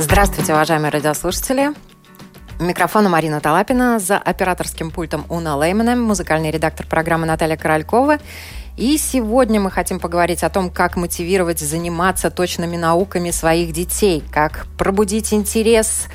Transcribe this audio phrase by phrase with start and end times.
[0.00, 1.72] Здравствуйте, уважаемые радиослушатели.
[2.60, 8.18] Микрофона Марина Талапина, за операторским пультом Уна Леймана, музыкальный редактор программы Наталья Королькова.
[8.76, 14.68] И сегодня мы хотим поговорить о том, как мотивировать заниматься точными науками своих детей, как
[14.78, 16.06] пробудить интерес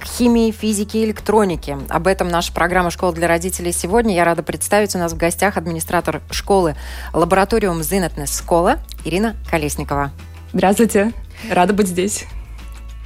[0.00, 1.78] к химии, физике и электронике.
[1.88, 4.16] Об этом наша программа «Школа для родителей» сегодня.
[4.16, 6.74] Я рада представить у нас в гостях администратор школы
[7.12, 10.10] лабораториум Зинетнес Школа Ирина Колесникова.
[10.52, 11.12] Здравствуйте,
[11.48, 12.26] рада быть здесь.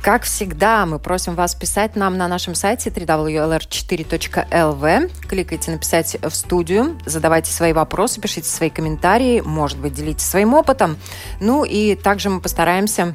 [0.03, 5.13] Как всегда, мы просим вас писать нам на нашем сайте www.lr4.lv.
[5.29, 10.97] Кликайте «Написать в студию», задавайте свои вопросы, пишите свои комментарии, может быть, делитесь своим опытом.
[11.39, 13.15] Ну и также мы постараемся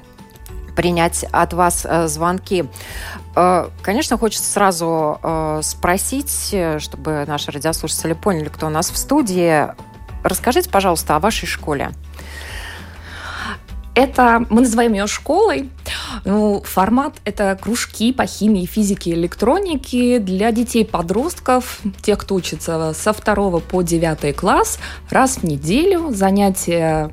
[0.77, 2.63] принять от вас э, звонки.
[3.35, 9.67] Э, конечно, хочется сразу э, спросить, чтобы наши радиослушатели поняли, кто у нас в студии.
[10.23, 11.91] Расскажите, пожалуйста, о вашей школе.
[13.97, 15.71] Это мы называем ее школой.
[16.23, 23.57] Ну, формат– это кружки по химии, физике, электронике для детей-подростков, тех, кто учится со второго
[23.57, 24.77] по девятый класс,
[25.09, 27.11] раз в неделю занятия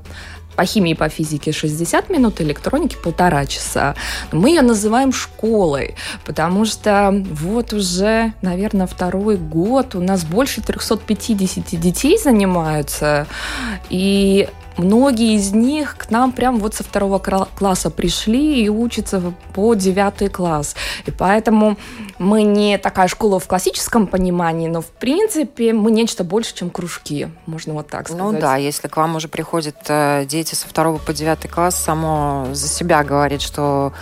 [0.57, 3.95] по химии и по физике 60 минут, электроники полтора часа.
[4.31, 11.81] Мы ее называем школой, потому что вот уже, наверное, второй год у нас больше 350
[11.81, 13.27] детей занимаются,
[13.89, 19.23] и Многие из них к нам прям вот со второго класса пришли и учатся
[19.55, 20.75] по девятый класс.
[21.07, 21.77] И поэтому
[22.19, 27.29] мы не такая школа в классическом понимании, но в принципе мы нечто больше, чем кружки,
[27.47, 28.33] можно вот так ну сказать.
[28.35, 32.47] Ну да, если к вам уже приходят э, дети со второго по девятый класс, само
[32.53, 33.93] за себя говорит, что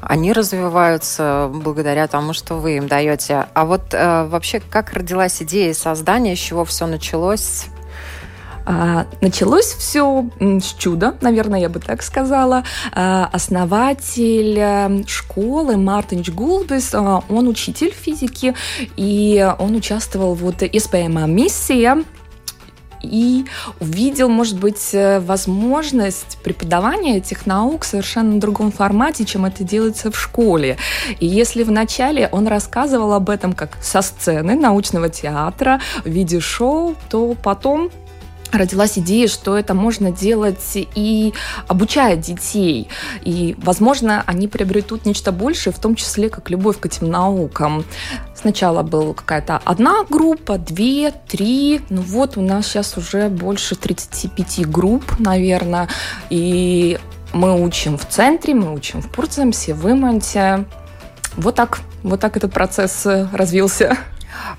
[0.00, 3.46] они развиваются благодаря тому, что вы им даете.
[3.52, 7.66] А вот э, вообще, как родилась идея создания, с чего все началось?
[8.72, 12.62] А, началось все с чуда, наверное, я бы так сказала.
[12.92, 18.54] А, основатель э, школы Мартинч Гулбис, а, он учитель физики,
[18.96, 22.04] и он участвовал вот СПМ миссия
[23.02, 23.44] и
[23.80, 30.12] увидел, может быть, э, возможность преподавания этих наук в совершенно другом формате, чем это делается
[30.12, 30.76] в школе.
[31.18, 36.94] И если вначале он рассказывал об этом как со сцены научного театра в виде шоу,
[37.08, 37.90] то потом
[38.52, 41.32] родилась идея, что это можно делать и
[41.68, 42.88] обучая детей.
[43.22, 47.84] И, возможно, они приобретут нечто большее, в том числе как любовь к этим наукам.
[48.34, 51.80] Сначала была какая-то одна группа, две, три.
[51.90, 55.88] Ну вот у нас сейчас уже больше 35 групп, наверное.
[56.30, 56.98] И
[57.32, 60.64] мы учим в центре, мы учим в Пурцемсе, в Иманте.
[61.36, 63.96] Вот так, вот так этот процесс развился.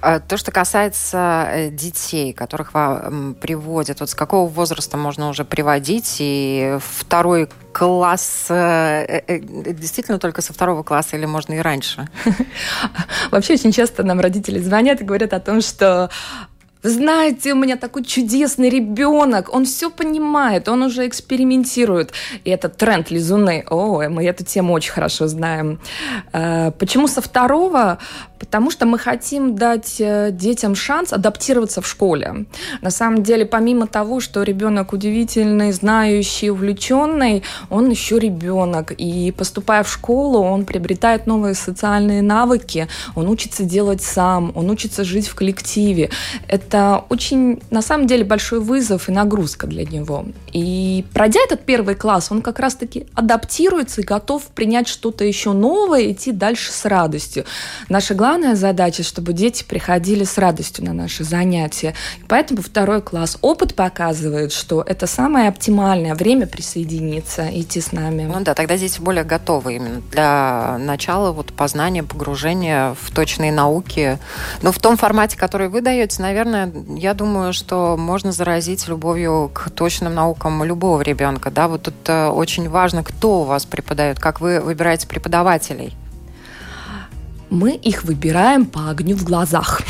[0.01, 6.17] А, то, что касается э, детей, которых приводят, вот с какого возраста можно уже приводить,
[6.19, 12.09] и второй класс э, э, действительно только со второго класса или можно и раньше?
[13.31, 16.09] Вообще очень часто нам родители звонят и говорят о том, что
[16.83, 22.11] вы знаете, у меня такой чудесный ребенок, он все понимает, он уже экспериментирует.
[22.43, 23.63] И это тренд лизуны.
[23.69, 25.79] О, мы эту тему очень хорошо знаем.
[26.31, 27.99] Почему со второго?
[28.39, 32.45] Потому что мы хотим дать э, детям шанс адаптироваться в школе.
[32.81, 38.93] На самом деле, помимо того, что ребенок удивительный, знающий, увлеченный, он еще ребенок.
[38.97, 45.03] И поступая в школу, он приобретает новые социальные навыки, он учится делать сам, он учится
[45.03, 46.09] жить в коллективе.
[46.47, 46.70] Это
[47.09, 50.25] очень, на самом деле, большой вызов и нагрузка для него.
[50.53, 56.11] И пройдя этот первый класс, он как раз-таки адаптируется и готов принять что-то еще новое,
[56.11, 57.45] идти дальше с радостью.
[57.89, 61.93] Наша главная задача, чтобы дети приходили с радостью на наши занятия.
[62.19, 63.37] И поэтому второй класс.
[63.41, 68.23] Опыт показывает, что это самое оптимальное время присоединиться, идти с нами.
[68.23, 74.19] Ну да, тогда дети более готовы именно для начала вот познания, погружения в точные науки.
[74.61, 79.69] Но в том формате, который вы даете, наверное, я думаю, что можно заразить любовью к
[79.69, 81.51] точным наукам любого ребенка.
[81.51, 85.95] Да, вот тут э, очень важно, кто у вас преподает, как вы выбираете преподавателей
[87.51, 89.81] мы их выбираем по огню в глазах.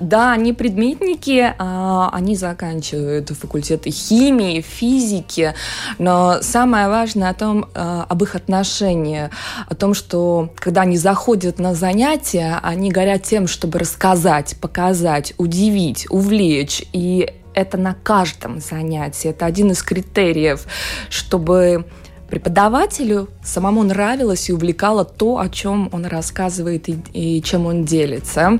[0.00, 5.54] Да, они предметники, а, они заканчивают факультеты химии, физики,
[5.98, 9.30] но самое важное о том, а, об их отношении,
[9.68, 16.06] о том, что когда они заходят на занятия, они горят тем, чтобы рассказать, показать, удивить,
[16.10, 19.30] увлечь, и это на каждом занятии.
[19.30, 20.66] Это один из критериев,
[21.08, 21.84] чтобы
[22.28, 28.58] преподавателю самому нравилось и увлекало то, о чем он рассказывает и, и чем он делится.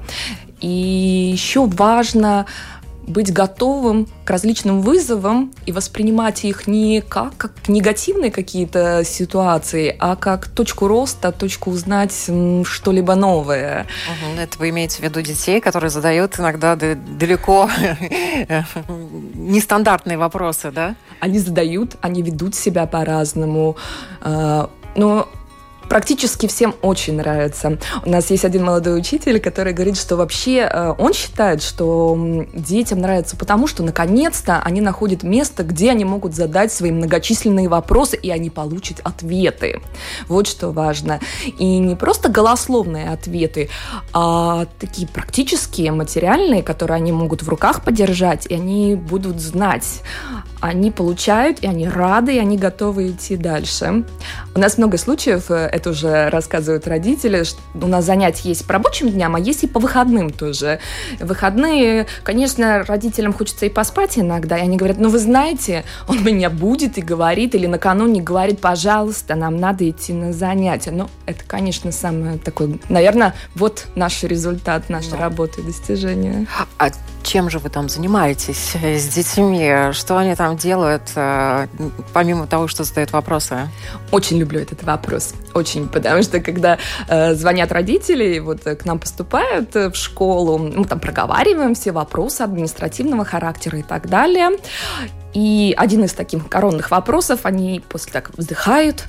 [0.61, 0.69] И
[1.33, 2.47] еще важно
[3.13, 10.17] быть готовым к различным вызовам и воспринимать их не как, как негативные какие-то ситуации, а
[10.17, 12.13] как точку роста, точку узнать
[12.65, 13.87] что-либо новое.
[14.39, 17.69] Это вы имеете в виду детей, которые задают иногда далеко
[19.35, 20.97] нестандартные вопросы, да?
[21.21, 23.77] Они задают, они ведут себя по-разному.
[24.21, 25.29] А, но
[25.93, 27.77] практически всем очень нравится.
[28.07, 32.19] У нас есть один молодой учитель, который говорит, что вообще э, он считает, что
[32.55, 38.17] детям нравится потому, что наконец-то они находят место, где они могут задать свои многочисленные вопросы,
[38.17, 39.83] и они получат ответы.
[40.29, 41.21] Вот что важно.
[41.59, 43.69] И не просто голословные ответы,
[44.15, 50.01] а такие практические, материальные, которые они могут в руках подержать, и они будут знать,
[50.63, 54.05] они получают, и они рады, и они готовы идти дальше.
[54.55, 58.75] У нас много случаев, э, это уже рассказывают родители, что у нас занятия есть по
[58.75, 60.79] рабочим дням, а есть и по выходным тоже.
[61.19, 66.51] Выходные, конечно, родителям хочется и поспать иногда, и они говорят, ну вы знаете, он меня
[66.51, 70.93] будет и говорит, или накануне говорит, пожалуйста, нам надо идти на занятия.
[70.93, 75.19] Ну, это, конечно, самое такое, наверное, вот наш результат нашей Но.
[75.19, 76.47] работы и достижения.
[76.79, 76.91] А
[77.23, 79.93] чем же вы там занимаетесь с детьми?
[79.93, 81.67] Что они там делают, э,
[82.13, 83.69] помимо того, что задают вопросы?
[84.11, 85.35] Очень люблю этот вопрос.
[85.55, 86.79] Очень, потому что когда
[87.09, 92.43] э, звонят родители, вот э, к нам поступают в школу, мы там проговариваем все вопросы
[92.43, 94.51] административного характера и так далее.
[95.35, 99.05] И один из таких коронных вопросов, они после так вздыхают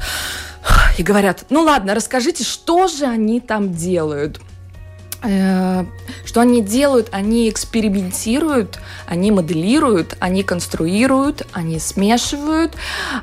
[0.98, 4.40] и говорят, ну ладно, расскажите, что же они там делают?
[5.24, 5.86] Э,
[6.26, 7.10] что они делают?
[7.12, 12.74] Они экспериментируют, они моделируют, они конструируют, они смешивают,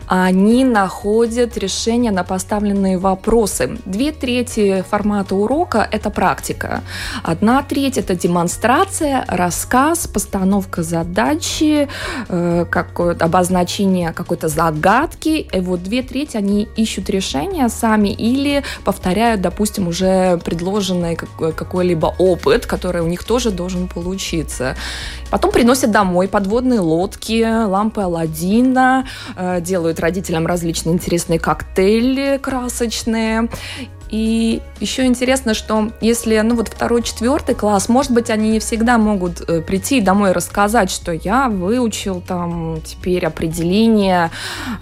[0.06, 3.78] они находят решения на поставленные вопросы.
[3.84, 6.82] Две трети формата урока– это практика.
[7.22, 11.88] Одна треть– это демонстрация, рассказ, постановка задачи,
[12.28, 15.48] э, какое-то обозначение какой-то загадки.
[15.52, 22.14] И вот две трети они ищут решения сами или повторяют, допустим, уже предложенное какое-либо либо
[22.18, 24.76] опыт, который у них тоже должен получиться.
[25.30, 29.04] Потом приносят домой подводные лодки, лампы Алладина,
[29.36, 33.48] э, делают родителям различные интересные коктейли красочные.
[34.10, 38.98] И еще интересно, что если, ну вот второй, четвертый класс, может быть, они не всегда
[38.98, 44.30] могут э, прийти домой и рассказать, что я выучил там теперь определение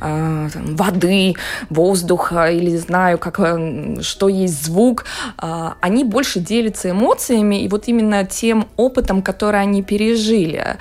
[0.01, 1.35] э, воды,
[1.69, 5.05] воздуха или знаю, как, э, что есть звук.
[5.41, 10.79] Э, они больше делятся эмоциями и вот именно тем опытом, который они пережили.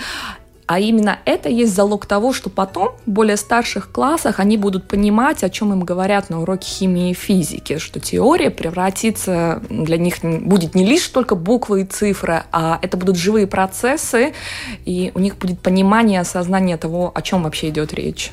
[0.68, 5.44] А именно это есть залог того, что потом в более старших классах они будут понимать,
[5.44, 10.76] о чем им говорят на уроке химии и физики, что теория превратится для них будет
[10.76, 14.34] не лишь только буквы и цифры, а это будут живые процессы,
[14.86, 18.32] и у них будет понимание, осознание того, о чем вообще идет речь.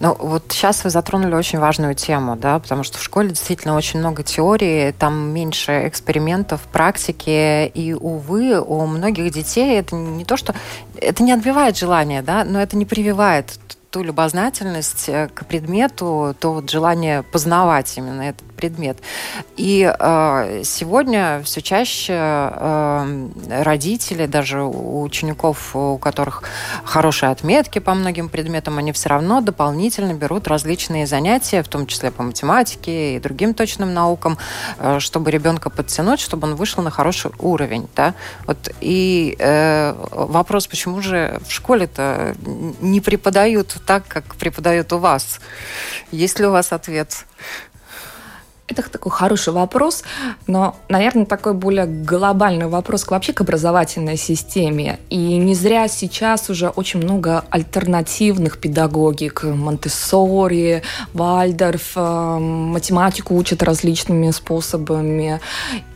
[0.00, 4.00] Ну, вот сейчас вы затронули очень важную тему, да, потому что в школе действительно очень
[4.00, 10.54] много теории, там меньше экспериментов, практики, и, увы, у многих детей это не то, что...
[11.00, 13.58] Это не отбивает желание, да, но это не прививает
[13.94, 18.98] ту любознательность э, к предмету, то вот желание познавать именно этот предмет.
[19.56, 23.28] И э, сегодня все чаще э,
[23.62, 26.42] родители, даже у учеников, у которых
[26.84, 32.10] хорошие отметки по многим предметам, они все равно дополнительно берут различные занятия, в том числе
[32.10, 34.38] по математике и другим точным наукам,
[34.78, 37.88] э, чтобы ребенка подтянуть, чтобы он вышел на хороший уровень.
[37.94, 38.14] Да?
[38.46, 42.34] Вот, и э, вопрос, почему же в школе-то
[42.80, 45.40] не преподают так, как преподают у вас?
[46.10, 47.26] Есть ли у вас ответ?
[48.66, 50.04] Это такой хороший вопрос,
[50.46, 54.98] но, наверное, такой более глобальный вопрос вообще к образовательной системе.
[55.10, 59.42] И не зря сейчас уже очень много альтернативных педагогик.
[59.44, 65.40] Монтессори, Вальдорф, э, математику учат различными способами.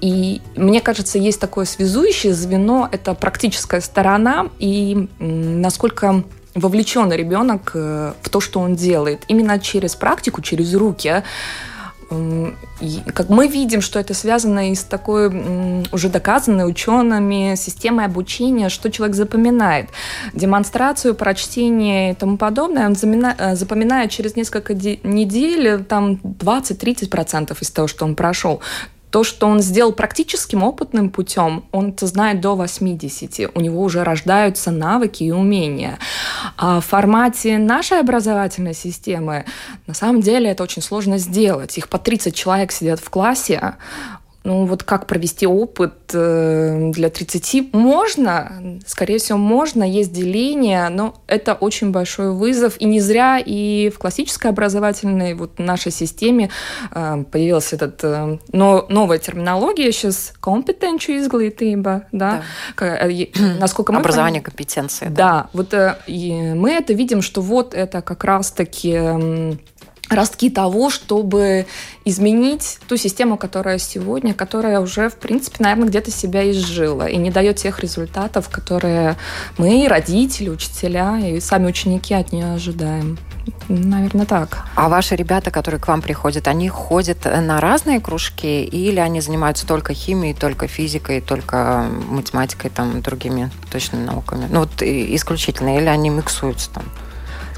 [0.02, 6.22] И мне кажется, есть такое связующее звено, это практическая сторона и насколько
[6.54, 9.24] вовлечен ребенок э, в то, что он делает.
[9.28, 11.22] Именно через практику, через руки
[12.08, 18.90] как мы видим, что это связано и с такой уже доказанной учеными системой обучения, что
[18.90, 19.90] человек запоминает.
[20.32, 27.88] Демонстрацию, прочтение и тому подобное он э, запоминает через несколько недель там 20-30% из того,
[27.88, 28.62] что он прошел
[29.10, 33.50] то, что он сделал практическим опытным путем, он это знает до 80.
[33.54, 35.98] У него уже рождаются навыки и умения.
[36.56, 39.44] А в формате нашей образовательной системы
[39.86, 41.78] на самом деле это очень сложно сделать.
[41.78, 43.74] Их по 30 человек сидят в классе,
[44.48, 47.74] Ну вот как провести опыт э, для 30?
[47.74, 52.80] Можно, скорее всего, можно, есть деление, но это очень большой вызов.
[52.80, 56.48] И не зря и в классической образовательной вот нашей системе
[56.92, 62.42] э, появилась этот, э, но, новая терминология сейчас компетенцию изглытыба, да,
[62.74, 63.06] да.
[63.60, 65.08] насколько мы Образование компетенции.
[65.10, 65.74] Да, да вот
[66.08, 69.58] мы это видим, что вот это как раз-таки
[70.10, 71.66] ростки того, чтобы
[72.04, 77.30] изменить ту систему, которая сегодня, которая уже, в принципе, наверное, где-то себя изжила и не
[77.30, 79.16] дает тех результатов, которые
[79.56, 83.18] мы, родители, учителя и сами ученики от нее ожидаем.
[83.68, 84.66] Наверное, так.
[84.74, 89.66] А ваши ребята, которые к вам приходят, они ходят на разные кружки или они занимаются
[89.66, 94.46] только химией, только физикой, только математикой, там, другими точными науками?
[94.50, 95.78] Ну, вот исключительно.
[95.78, 96.84] Или они миксуются там?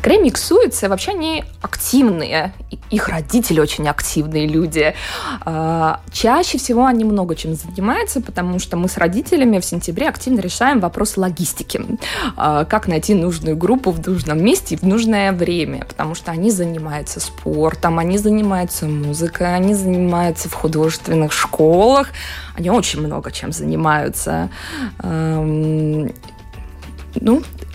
[0.00, 2.54] Скорее миксуются, вообще они активные.
[2.88, 4.94] Их родители очень активные люди.
[5.42, 10.40] А, чаще всего они много чем занимаются, потому что мы с родителями в сентябре активно
[10.40, 11.82] решаем вопрос логистики.
[12.34, 16.50] А, как найти нужную группу в нужном месте и в нужное время, потому что они
[16.50, 22.08] занимаются спортом, они занимаются музыкой, они занимаются в художественных школах,
[22.56, 24.48] они очень много чем занимаются.
[25.02, 26.08] Ну,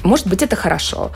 [0.04, 1.12] может быть, это хорошо.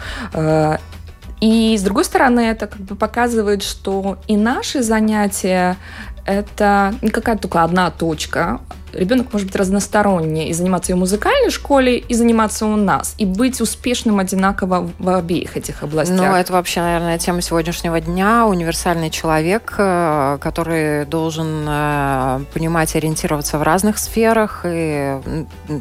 [1.42, 5.78] И с другой стороны, это как бы показывает, что и наши занятия
[6.26, 8.60] это не какая-то только одна точка,
[8.94, 13.26] ребенок может быть разносторонний и заниматься и в музыкальной школе, и заниматься у нас, и
[13.26, 16.18] быть успешным одинаково в обеих этих областях.
[16.18, 18.46] Ну, это вообще, наверное, тема сегодняшнего дня.
[18.46, 24.62] Универсальный человек, э, который должен э, понимать, ориентироваться в разных сферах.
[24.66, 25.20] И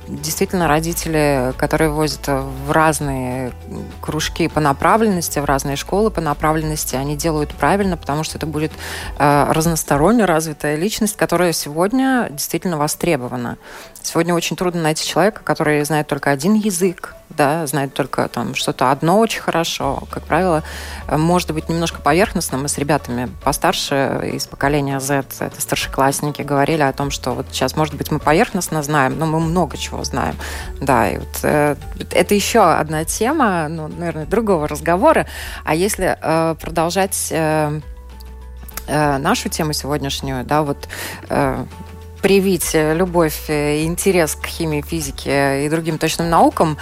[0.09, 3.53] действительно, родители, которые возят в разные
[4.01, 8.73] кружки по направленности, в разные школы по направленности, они делают правильно, потому что это будет
[9.19, 13.59] э, разносторонне развитая личность, которая сегодня действительно вас востребовано.
[14.03, 18.91] Сегодня очень трудно найти человека, который знает только один язык, да, знает только там что-то
[18.91, 20.03] одно очень хорошо.
[20.11, 20.65] Как правило,
[21.09, 22.59] может быть немножко поверхностно.
[22.59, 27.77] Мы с ребятами постарше из поколения Z, это старшеклассники, говорили о том, что вот сейчас,
[27.77, 30.35] может быть, мы поверхностно знаем, но мы много чего знаем.
[30.81, 31.77] Да, и вот э,
[32.11, 35.27] это еще одна тема, ну, наверное, другого разговора.
[35.65, 37.81] А если э, продолжать э,
[38.87, 40.89] э нашу тему сегодняшнюю, да, вот
[41.29, 41.65] э,
[42.23, 46.79] привить э, любовь и интерес к химии, физике и другим точным наукам,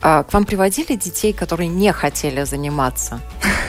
[0.00, 3.20] а к вам приводили детей, которые не хотели заниматься?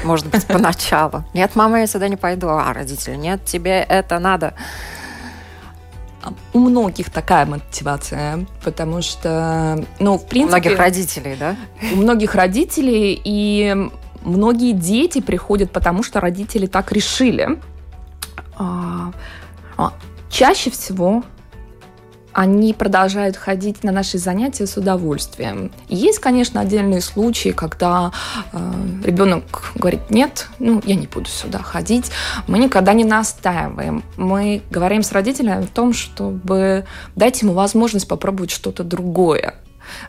[0.03, 1.23] Может быть, поначалу.
[1.33, 2.49] Нет, мама, я сюда не пойду.
[2.49, 4.53] А родители, нет, тебе это надо.
[6.53, 10.57] У многих такая мотивация, потому что, ну, в принципе...
[10.57, 11.55] У многих родителей, да?
[11.93, 13.89] У многих родителей, и
[14.21, 17.59] многие дети приходят, потому что родители так решили.
[20.29, 21.23] Чаще всего
[22.31, 25.71] они продолжают ходить на наши занятия с удовольствием.
[25.89, 28.11] Есть, конечно, отдельные случаи, когда
[28.53, 32.11] э, ребенок говорит, нет, ну, я не буду сюда ходить.
[32.47, 34.03] Мы никогда не настаиваем.
[34.15, 39.55] Мы говорим с родителями о том, чтобы дать ему возможность попробовать что-то другое.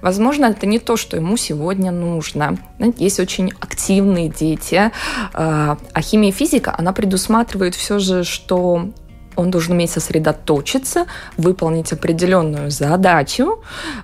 [0.02, 2.58] Возможно, это не то, что ему сегодня нужно.
[2.96, 4.90] Есть очень активные дети, э,
[5.32, 8.90] а химия и физика, она предусматривает все же, что
[9.37, 11.06] он должен уметь сосредоточиться,
[11.37, 13.62] выполнить определенную задачу,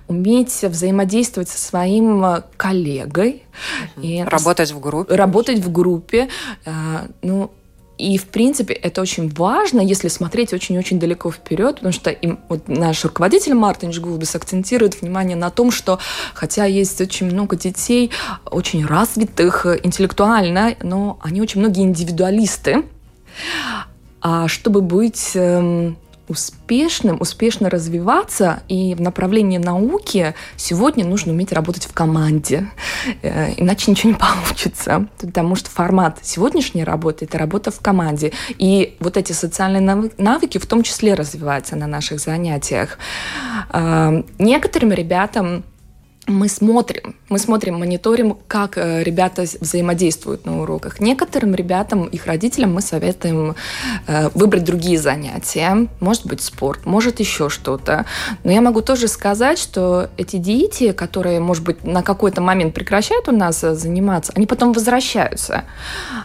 [0.09, 3.43] уметь взаимодействовать со своим э, коллегой.
[4.01, 5.15] И работать в группе.
[5.15, 6.29] Работать в группе.
[6.65, 7.51] Э, ну,
[7.99, 12.69] и, в принципе, это очень важно, если смотреть очень-очень далеко вперед, потому что им, вот
[12.69, 15.99] наш руководитель Мартин Жгулбис акцентирует внимание на том, что
[16.35, 18.11] хотя есть очень много детей,
[18.45, 22.85] очень развитых э, интеллектуально, но они очень многие индивидуалисты.
[24.29, 31.85] А чтобы быть эм, успешным, успешно развиваться и в направлении науки сегодня нужно уметь работать
[31.87, 32.69] в команде,
[33.23, 38.97] э, иначе ничего не получится, потому что формат сегодняшней работы– это работа в команде, и
[38.99, 42.99] вот эти социальные навыки в том числе развиваются на наших занятиях.
[43.73, 45.63] Эм, некоторым ребятам
[46.27, 51.01] мы смотрим, мы смотрим, мониторим, как э, ребята взаимодействуют на уроках.
[51.01, 53.55] Некоторым ребятам, их родителям мы советуем
[54.07, 55.89] э, выбрать другие занятия.
[56.01, 58.07] Может быть, спорт, может еще что-то.
[58.43, 63.29] Но я могу тоже сказать, что эти дети, которые, может быть, на какой-то момент прекращают
[63.29, 65.65] у нас э, заниматься, они потом возвращаются.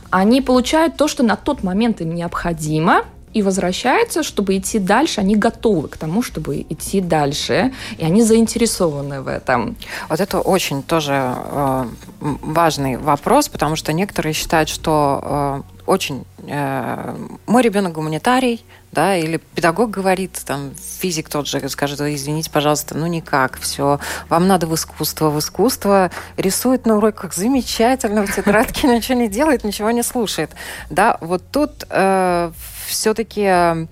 [0.10, 3.04] Они получают то, что на тот момент им необходимо,
[3.34, 5.22] и возвращаются, чтобы идти дальше.
[5.22, 9.76] Они готовы к тому, чтобы идти дальше, и они заинтересованы в этом.
[10.10, 11.86] Вот это очень тоже э,
[12.20, 17.16] важный вопрос, потому что некоторые считают, что э, очень э,
[17.48, 23.08] мой ребенок гуманитарий, да, или педагог говорит, там, физик тот же скажет, извините, пожалуйста, ну
[23.08, 29.18] никак, все, вам надо в искусство, в искусство, рисует на уроках замечательно, в тетрадке ничего
[29.18, 30.52] не делает, ничего не слушает,
[30.90, 32.52] да, вот тут э,
[32.92, 33.88] все-таки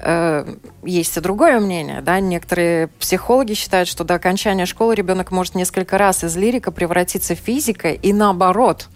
[0.00, 2.00] э, есть и другое мнение.
[2.00, 2.20] Да?
[2.20, 7.38] Некоторые психологи считают, что до окончания школы ребенок может несколько раз из лирика превратиться в
[7.38, 8.88] физика и наоборот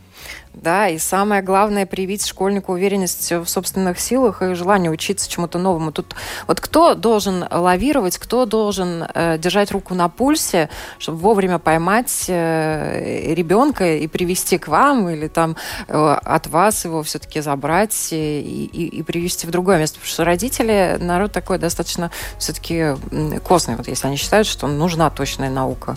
[0.63, 5.93] да, и самое главное привить школьнику уверенность в собственных силах и желание учиться чему-то новому.
[5.93, 6.15] Тут
[6.47, 13.35] вот кто должен лавировать, кто должен э, держать руку на пульсе, чтобы вовремя поймать э,
[13.35, 18.41] ребенка и привести к вам или там э, от вас его все-таки забрать и,
[18.73, 22.97] и, и привести в другое место, потому что родители народ такой достаточно все-таки
[23.45, 25.97] костный, вот если они считают, что нужна точная наука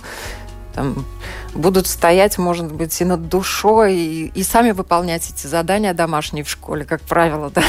[0.74, 1.06] там,
[1.54, 6.50] будут стоять, может быть, и над душой, и, и сами выполнять эти задания домашние в
[6.50, 7.64] школе, как правило, да.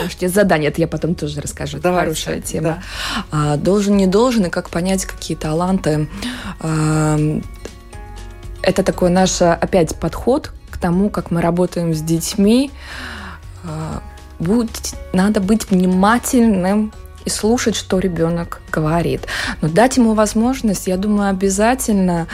[0.00, 1.78] Слушайте, задания, это я потом тоже расскажу.
[1.78, 2.68] Давайте, Хорошая тема.
[2.68, 2.82] Да.
[3.30, 6.08] А, должен, не должен, и как понять, какие таланты.
[6.60, 7.18] А,
[8.62, 12.70] это такой наш, опять, подход к тому, как мы работаем с детьми.
[13.64, 14.02] А,
[14.38, 16.92] будь, надо быть внимательным
[17.24, 19.26] и слушать, что ребенок говорит.
[19.60, 22.26] Но дать ему возможность, я думаю, обязательно.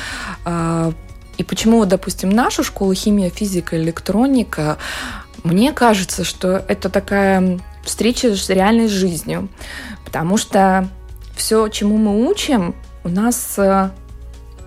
[0.45, 0.93] А,
[1.37, 4.79] и почему, допустим, наша школа химия, физика, электроника,
[5.45, 9.49] мне кажется, что это такая встреча с реальной жизнью.
[10.05, 10.89] Потому что
[11.37, 12.75] все, чему мы учим,
[13.05, 13.91] у нас э,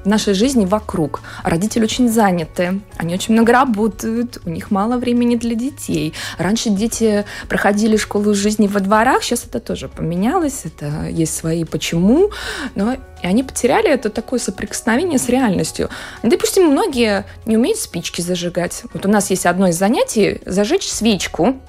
[0.03, 1.21] в нашей жизни вокруг.
[1.43, 6.13] Родители очень заняты, они очень много работают, у них мало времени для детей.
[6.37, 12.31] Раньше дети проходили школу жизни во дворах, сейчас это тоже поменялось, это есть свои почему,
[12.75, 15.89] но и они потеряли это такое соприкосновение с реальностью.
[16.23, 18.83] Допустим, многие не умеют спички зажигать.
[18.93, 21.59] Вот у нас есть одно из занятий– зажечь свечку.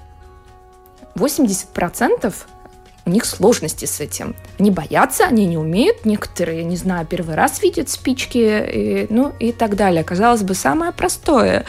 [1.17, 2.33] 80%
[3.07, 4.35] у них сложности с этим.
[4.59, 9.53] Они боятся, они не умеют, некоторые, не знаю, первый раз видят спички, и, ну и
[9.53, 10.05] так далее.
[10.05, 11.65] Казалось бы, самое простое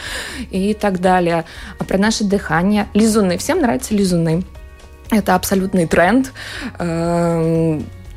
[0.50, 1.44] и так далее.
[1.78, 2.88] А про наше дыхание.
[2.94, 3.38] Лизуны.
[3.38, 4.44] Всем нравятся лизуны.
[5.10, 6.32] Это абсолютный тренд.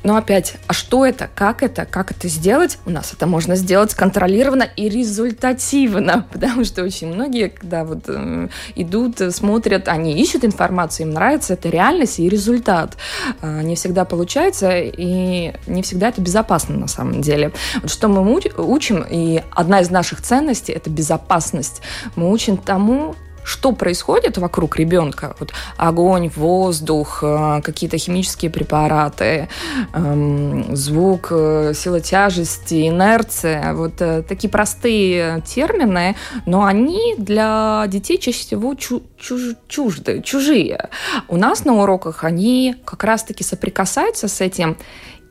[0.05, 2.77] Эм, но опять, а что это, как это, как это сделать?
[2.85, 8.47] У нас это можно сделать контролированно и результативно, потому что очень многие, когда вот э,
[8.75, 12.97] идут, смотрят, они ищут информацию, им нравится это реальность и результат.
[13.41, 17.51] Э, не всегда получается, и не всегда это безопасно на самом деле.
[17.81, 18.25] Вот что мы
[18.57, 21.81] учим, и одна из наших ценностей– это безопасность.
[22.15, 23.15] Мы учим тому,
[23.45, 25.35] что происходит вокруг ребенка.
[25.39, 29.47] Вот огонь, воздух, э, какие-то химические препараты,
[29.93, 33.73] эм, звук, э, сила тяжести, инерция.
[33.73, 40.89] Вот э, такие простые термины, но они для детей чаще всего чу чуж чужды, чужие.
[41.27, 44.77] У нас на уроках они как раз-таки соприкасаются с этим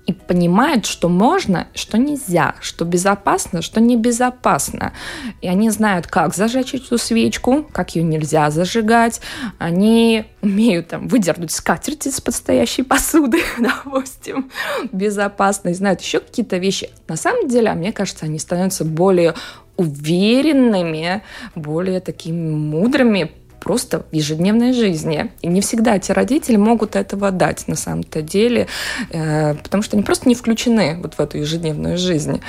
[0.07, 4.93] и понимают, что можно, что нельзя, что безопасно, что небезопасно.
[5.41, 9.21] И они знают, как зажечь эту свечку, как ее нельзя зажигать.
[9.59, 14.51] Они умеют там выдернуть скатерть из подстоящей посуды, допустим,
[14.93, 16.91] безопасно, и знают еще какие-то вещи.
[17.09, 19.35] На самом деле, а мне кажется, они становятся более
[19.77, 21.23] уверенными,
[21.55, 23.33] более такими мудрыми,
[23.65, 25.33] просто в ежедневной жизни.
[25.41, 28.69] И не всегда эти родители могут этого дать на самом-то деле,
[29.11, 32.43] э, потому что они просто не включены вот в эту ежедневную жизнь.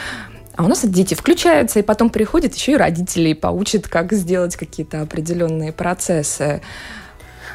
[0.58, 4.56] А у нас дети включаются, и потом приходят еще и родители и поучат, как сделать
[4.56, 6.62] какие-то определенные процессы.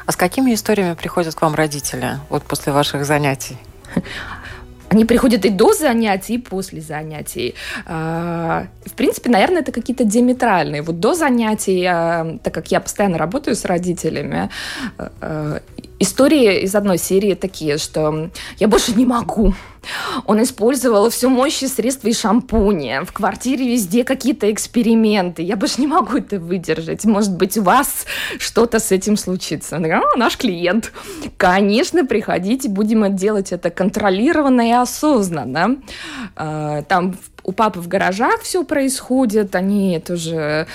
[0.05, 3.57] А с какими историями приходят к вам родители вот после ваших занятий?
[4.91, 7.55] Они приходят и до занятий, и после занятий.
[7.85, 10.81] А, в принципе, наверное, это какие-то диаметральные.
[10.81, 14.49] Вот до занятий, а, так как я постоянно работаю с родителями,
[14.97, 15.61] а,
[16.01, 19.53] истории из одной серии такие, что я больше не могу.
[20.25, 23.03] Он использовал всю мощь средства и шампуни.
[23.03, 25.41] В квартире везде какие-то эксперименты.
[25.41, 27.03] Я больше не могу это выдержать.
[27.05, 28.05] Может быть, у вас
[28.37, 29.77] что-то с этим случится.
[29.77, 30.91] А, наш клиент.
[31.37, 35.77] Конечно, приходите, будем делать это контролированно и осознанно.
[36.35, 40.67] А, там у папы в гаражах все происходит, они тоже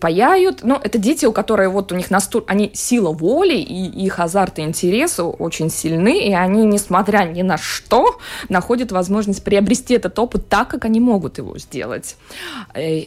[0.00, 0.62] паяют.
[0.62, 2.52] Но это дети, у которых вот у них настолько...
[2.52, 7.58] Они сила воли, и их азарт и интерес очень сильны, и они, несмотря ни на
[7.58, 12.16] что, находят возможность приобрести этот опыт так, как они могут его сделать.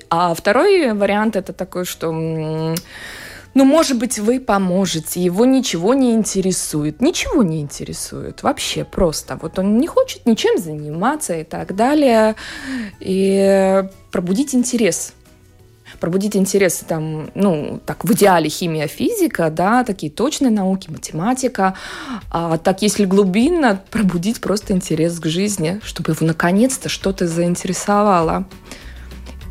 [0.10, 2.76] А второй вариант это такой, что
[3.58, 7.02] ну, может быть, вы поможете, его ничего не интересует.
[7.02, 9.40] Ничего не интересует, вообще просто.
[9.42, 12.36] Вот он не хочет ничем заниматься и так далее.
[13.00, 15.14] И пробудить интерес
[16.00, 21.74] пробудить интерес там, ну, так, в идеале химия, физика, да, такие точные науки, математика.
[22.30, 28.46] А так, если глубинно, пробудить просто интерес к жизни, чтобы его наконец-то что-то заинтересовало.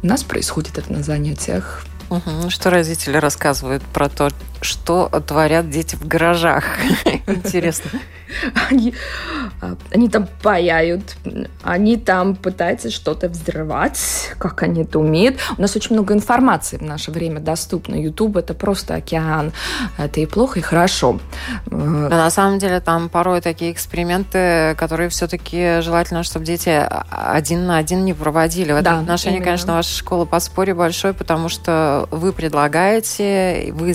[0.04, 1.85] У нас происходит это на занятиях.
[2.10, 2.50] Угу.
[2.50, 6.64] Что родители рассказывают про то, что творят дети в гаражах?
[7.26, 7.90] Интересно.
[8.70, 8.92] Они,
[9.60, 11.16] а, они там паяют,
[11.62, 15.38] они там пытаются что-то взрывать, как они это умеют.
[15.56, 17.94] У нас очень много информации в наше время доступно.
[17.94, 19.52] YouTube— это просто океан.
[19.96, 21.20] Это и плохо, и хорошо.
[21.66, 27.78] Да, на самом деле там порой такие эксперименты, которые все-таки желательно, чтобы дети один на
[27.78, 28.72] один не проводили.
[28.72, 29.52] В этом да, отношении, именно.
[29.52, 33.94] конечно, ваша школа подспорье большой, потому что вы предлагаете, вы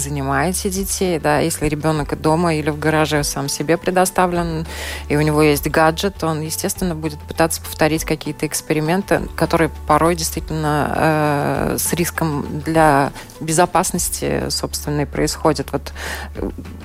[0.52, 4.66] занимаете детей, да, если ребенок дома или в гараже сам себе предоставлен
[5.10, 10.94] и у него есть гаджет, он, естественно, будет пытаться повторить какие-то эксперименты, которые порой действительно
[10.96, 15.72] э, с риском для безопасности собственной происходят.
[15.72, 15.94] Вот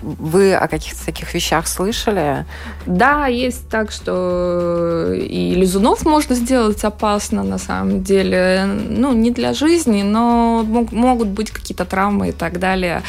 [0.03, 2.47] вы о каких-то таких вещах слышали?
[2.87, 8.65] Да, есть так, что и лизунов можно сделать опасно на самом деле.
[8.65, 13.03] Ну, не для жизни, но могут быть какие-то травмы и так далее.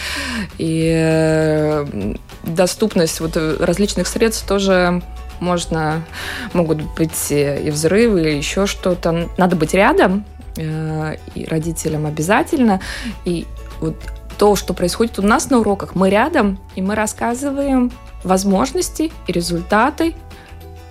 [0.58, 5.02] И э, доступность вот различных средств тоже
[5.40, 6.04] можно,
[6.54, 9.30] могут быть и взрывы, или еще что-то.
[9.38, 12.82] Надо быть рядом, э, и родителям обязательно.
[13.26, 13.46] И
[13.80, 13.96] вот
[14.38, 17.92] то, что происходит у нас на уроках, мы рядом, и мы рассказываем
[18.24, 20.16] возможности и результаты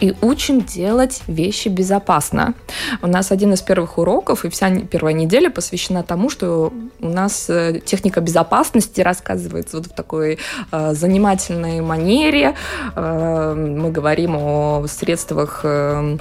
[0.01, 2.55] и учим делать вещи безопасно.
[3.03, 7.49] У нас один из первых уроков, и вся первая неделя посвящена тому, что у нас
[7.49, 10.39] э, техника безопасности рассказывается вот в такой
[10.73, 12.55] э, занимательной манере.
[12.95, 16.19] Э, мы говорим о средствах э,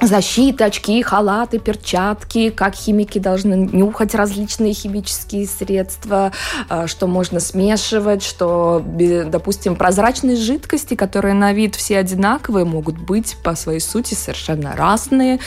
[0.00, 6.32] защита, очки, халаты, перчатки, как химики должны нюхать различные химические средства,
[6.68, 13.36] а, что можно смешивать, что, допустим, прозрачные жидкости, которые на вид все одинаковые, могут быть
[13.42, 15.40] по своей сути совершенно разные.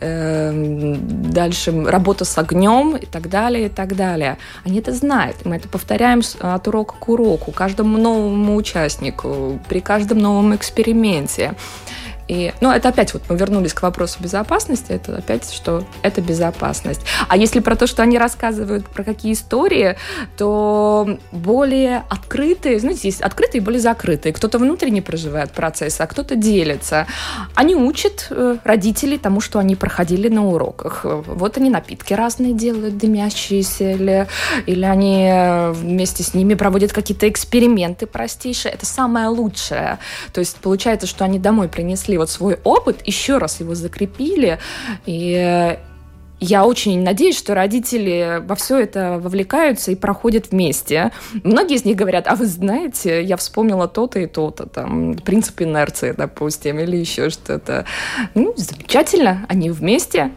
[0.00, 4.38] Эм, дальше работа с огнем и так далее, и так далее.
[4.64, 5.36] Они это знают.
[5.44, 11.54] Мы это повторяем от урока к уроку, каждому новому участнику, при каждом новом эксперименте.
[12.30, 17.00] И, ну, это опять вот мы вернулись к вопросу безопасности, это опять, что это безопасность.
[17.28, 19.96] А если про то, что они рассказывают про какие истории,
[20.36, 24.32] то более открытые, знаете, есть открытые и более закрытые.
[24.32, 27.08] Кто-то внутренне проживает процесс, а кто-то делится.
[27.56, 31.00] Они учат э, родителей тому, что они проходили на уроках.
[31.02, 34.28] Вот они напитки разные делают, дымящиеся, или,
[34.66, 38.72] или они э, вместе с ними проводят какие-то эксперименты простейшие.
[38.72, 39.98] Это самое лучшее.
[40.32, 44.58] То есть получается, что они домой принесли вот свой опыт, еще раз его закрепили,
[45.06, 45.78] и
[46.42, 51.12] я очень надеюсь, что родители во все это вовлекаются и проходят вместе.
[51.44, 56.14] Многие из них говорят, а вы знаете, я вспомнила то-то и то-то, там, принцип инерции,
[56.16, 57.84] допустим, или еще что-то.
[58.34, 60.30] Ну, замечательно, они вместе,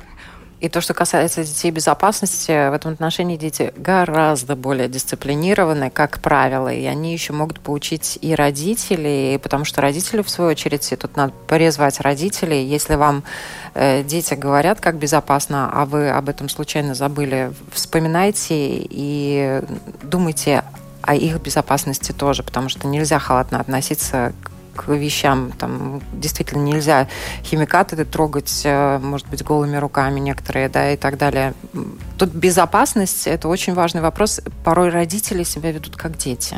[0.63, 6.71] и то, что касается детей безопасности, в этом отношении дети гораздо более дисциплинированы, как правило,
[6.71, 11.17] и они еще могут поучить и родителей, потому что родители, в свою очередь, и тут
[11.17, 12.65] надо порезвать родителей.
[12.65, 13.25] Если вам
[13.73, 19.61] э, дети говорят, как безопасно, а вы об этом случайно забыли, вспоминайте и
[20.01, 20.63] думайте
[21.01, 24.52] о их безопасности тоже, потому что нельзя халатно относиться к
[24.87, 25.51] вещам.
[25.57, 27.07] Там действительно нельзя
[27.43, 31.53] химикаты трогать, э, может быть, голыми руками некоторые, да, и так далее.
[32.17, 34.41] Тут безопасность– это очень важный вопрос.
[34.63, 36.57] Порой родители себя ведут как дети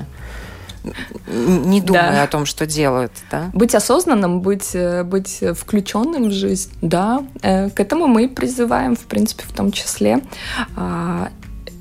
[1.28, 2.24] не думая да.
[2.24, 3.12] о том, что делают.
[3.32, 3.50] Да?
[3.54, 9.06] Быть осознанным, быть, э, быть включенным в жизнь, да, э, к этому мы призываем, в
[9.06, 10.22] принципе, в том числе.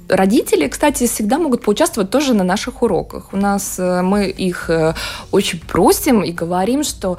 [0.09, 3.33] Родители, кстати, всегда могут поучаствовать тоже на наших уроках.
[3.33, 4.95] У нас э, мы их э,
[5.31, 7.19] очень просим и говорим, что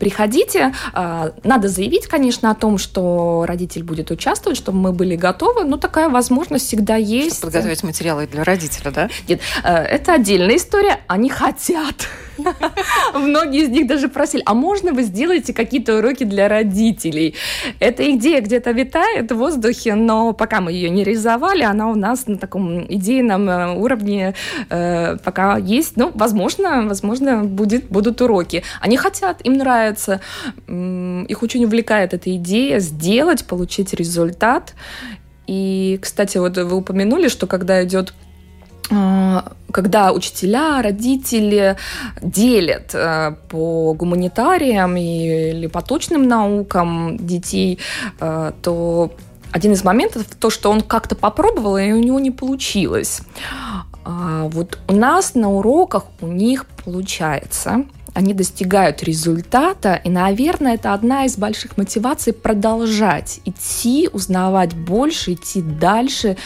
[0.00, 0.74] приходите.
[0.92, 5.64] А, надо заявить, конечно, о том, что родитель будет участвовать, чтобы мы были готовы.
[5.64, 7.40] Но такая возможность всегда есть.
[7.40, 9.08] Подготовить материалы для родителя, да?
[9.28, 11.00] Нет, э, это отдельная история.
[11.06, 12.08] Они хотят.
[13.14, 17.34] Многие из них даже просили, а можно вы сделаете какие-то уроки для родителей?
[17.80, 22.26] Эта идея где-то витает в воздухе, но пока мы ее не реализовали, она у нас
[22.26, 24.34] на таком идейном э, уровне
[24.70, 25.96] э, пока есть.
[25.96, 28.62] Ну, возможно, возможно, будет, будут уроки.
[28.80, 30.20] Они хотят, им нравится,
[30.66, 34.74] их очень увлекает эта идея сделать, получить результат.
[35.46, 38.14] И, кстати, вот вы упомянули, что когда идет
[38.90, 41.76] а, когда учителя, родители
[42.22, 47.78] делят э, по гуманитариям или по точным наукам детей,
[48.20, 49.10] э, то
[49.56, 53.22] один из моментов то, что он как-то попробовал, и у него не получилось.
[54.04, 57.84] А, вот у нас на уроках у них получается
[58.16, 65.60] они достигают результата, и, наверное, это одна из больших мотиваций продолжать идти, узнавать больше, идти
[65.60, 66.38] дальше,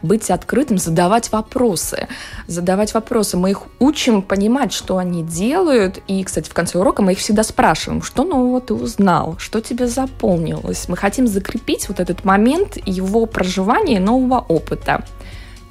[0.00, 2.08] быть открытым, задавать вопросы.
[2.46, 3.36] Задавать вопросы.
[3.36, 7.42] Мы их учим понимать, что они делают, и, кстати, в конце урока мы их всегда
[7.42, 10.88] спрашиваем, что нового ты узнал, что тебе заполнилось.
[10.88, 15.04] Мы хотим закрепить вот этот момент его проживания нового опыта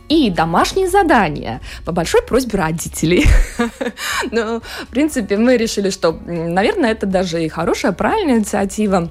[0.09, 3.25] и домашние задания по большой просьбе родителей.
[4.31, 9.09] Но, в принципе, мы решили, что, наверное, это даже и хорошая, правильная инициатива.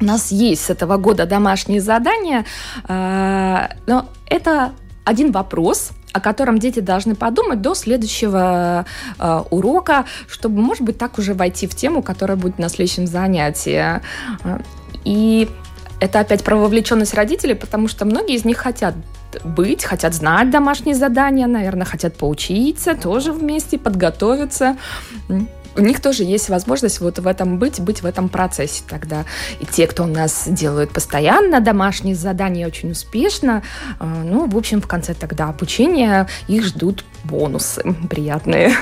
[0.00, 2.44] У нас есть с этого года домашние задания,
[2.84, 4.72] а, но это
[5.04, 8.84] один вопрос, о котором дети должны подумать до следующего
[9.18, 14.00] э, урока, чтобы, может быть, так уже войти в тему, которая будет на следующем занятии.
[15.04, 15.48] И
[16.00, 18.94] это опять про вовлеченность родителей, потому что многие из них хотят
[19.44, 24.76] быть, хотят знать домашние задания, наверное, хотят поучиться, тоже вместе подготовиться
[25.76, 29.24] у них тоже есть возможность вот в этом быть, быть в этом процессе тогда.
[29.60, 33.62] И те, кто у нас делают постоянно домашние задания очень успешно,
[34.00, 38.72] э, ну, в общем, в конце тогда обучения их ждут бонусы приятные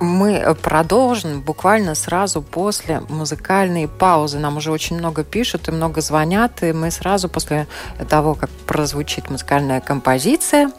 [0.00, 4.38] мы продолжим буквально сразу после музыкальной паузы.
[4.38, 7.66] Нам уже очень много пишут и много звонят, и мы сразу после
[8.08, 10.72] того, как прозвучит музыкальная композиция,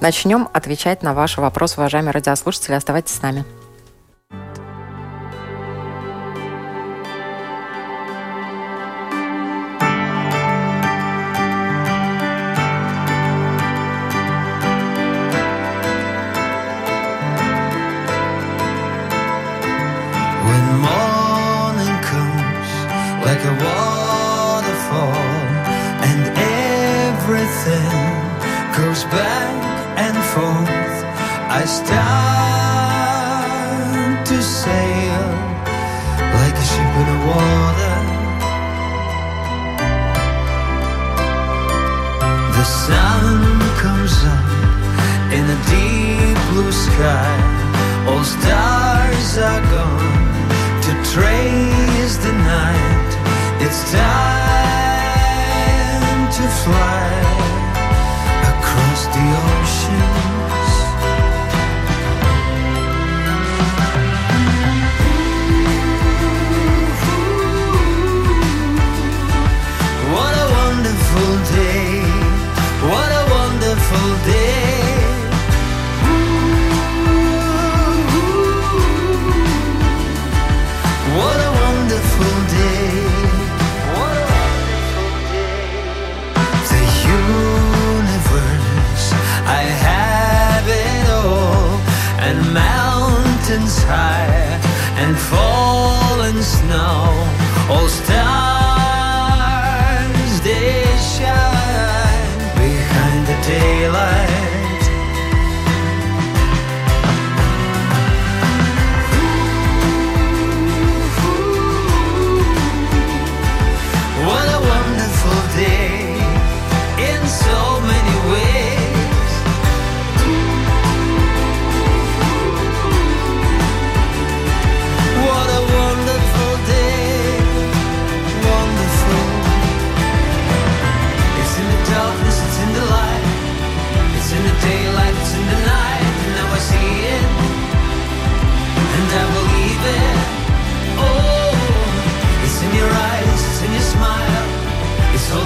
[0.00, 2.74] начнем отвечать на ваши вопросы, уважаемые радиослушатели.
[2.74, 3.44] Оставайтесь с нами.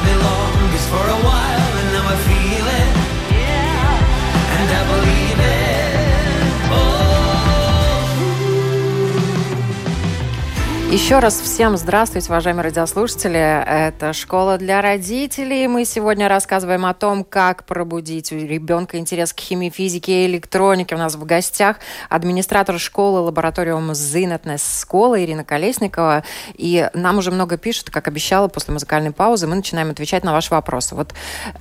[0.08, 1.51] only is for a while.
[11.02, 13.36] Еще раз всем здравствуйте, уважаемые радиослушатели.
[13.36, 15.66] Это «Школа для родителей».
[15.66, 20.94] Мы сегодня рассказываем о том, как пробудить у ребенка интерес к химии, физике и электронике.
[20.94, 26.22] У нас в гостях администратор школы лабораториум Зинетнес школы Ирина Колесникова.
[26.54, 30.54] И нам уже много пишут, как обещала, после музыкальной паузы мы начинаем отвечать на ваши
[30.54, 30.94] вопросы.
[30.94, 31.14] Вот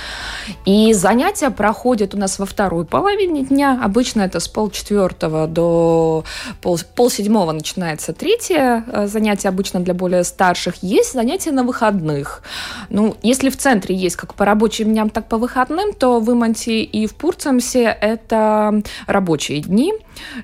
[0.67, 3.81] И занятия проходят у нас во второй половине дня.
[3.83, 6.25] Обычно это с полчетвертого до
[6.61, 10.83] пол, полседьмого начинается третье э, занятие, обычно для более старших.
[10.83, 12.43] Есть занятия на выходных.
[12.91, 16.83] Ну, если в центре есть как по рабочим дням, так по выходным, то в Иманте
[16.83, 19.93] и в Пурцемсе это рабочие дни.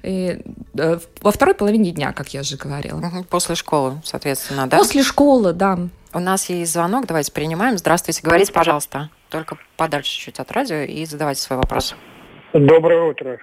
[0.03, 0.39] И
[0.79, 3.01] э, во второй половине дня, как я же говорила.
[3.31, 4.79] После школы, соответственно, да?
[4.79, 5.79] После школы, да.
[6.15, 7.79] У нас есть звонок, давайте принимаем.
[7.79, 9.11] Здравствуйте, говорите, пожалуйста.
[9.31, 11.97] Только подальше чуть от радио и задавайте свой вопрос.
[12.53, 13.39] Доброе утро.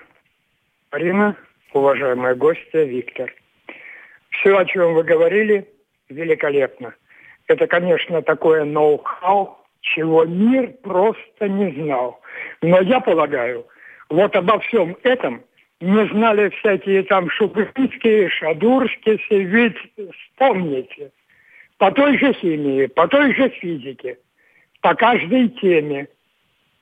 [0.91, 1.35] Марина,
[1.73, 3.33] уважаемая гостья, Виктор.
[4.29, 5.67] Все, о чем вы говорили,
[6.09, 6.93] великолепно.
[7.47, 12.21] Это, конечно, такое ноу-хау, чего мир просто не знал.
[12.61, 13.65] Но я полагаю,
[14.09, 15.43] вот обо всем этом
[15.81, 21.11] не знали всякие там Шугуринские, Шадурские, ведь вспомните.
[21.77, 24.17] По той же химии, по той же физике,
[24.81, 26.07] по каждой теме,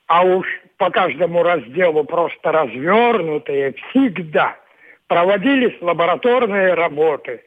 [0.08, 4.58] а уж по каждому разделу просто развернутые, всегда
[5.08, 7.44] проводились лабораторные работы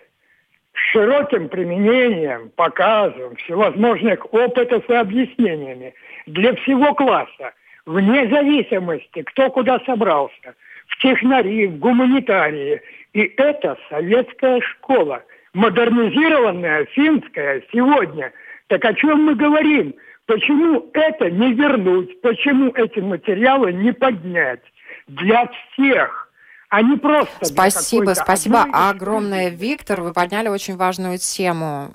[0.73, 5.95] с широким применением, показом всевозможных опытов и объяснениями
[6.27, 7.53] для всего класса
[7.87, 10.55] вне зависимости, кто куда собрался,
[10.87, 12.81] в технари, в гуманитарии.
[13.12, 15.23] И это советская школа,
[15.55, 18.33] модернизированная финская сегодня.
[18.69, 19.95] Так о чем мы говорим?
[20.27, 22.21] Почему это не вернуть?
[22.21, 24.62] Почему эти материалы не поднять?
[25.09, 26.29] Для всех–
[26.71, 27.45] а не просто.
[27.45, 30.01] Спасибо, спасибо огромное, Виктор.
[30.03, 31.90] Вы подняли очень важную тему.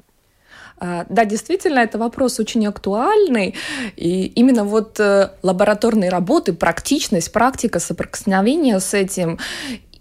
[0.78, 3.56] А, да, действительно, это вопрос очень актуальный.
[3.96, 9.40] И именно вот э, лабораторные работы, практичность, практика соприкосновения с этим